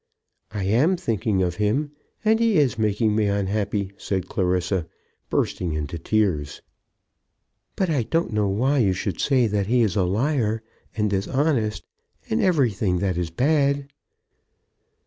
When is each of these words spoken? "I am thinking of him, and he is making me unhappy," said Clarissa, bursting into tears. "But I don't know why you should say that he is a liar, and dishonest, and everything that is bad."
"I 0.49 0.63
am 0.63 0.97
thinking 0.97 1.43
of 1.43 1.57
him, 1.57 1.91
and 2.25 2.39
he 2.39 2.57
is 2.57 2.79
making 2.79 3.15
me 3.15 3.27
unhappy," 3.27 3.91
said 3.97 4.27
Clarissa, 4.27 4.87
bursting 5.29 5.73
into 5.73 5.99
tears. 5.99 6.63
"But 7.75 7.91
I 7.91 8.01
don't 8.01 8.33
know 8.33 8.47
why 8.47 8.79
you 8.79 8.93
should 8.93 9.19
say 9.21 9.45
that 9.45 9.67
he 9.67 9.81
is 9.83 9.95
a 9.95 10.03
liar, 10.03 10.63
and 10.97 11.07
dishonest, 11.11 11.83
and 12.31 12.41
everything 12.41 12.97
that 12.97 13.15
is 13.15 13.29
bad." 13.29 13.89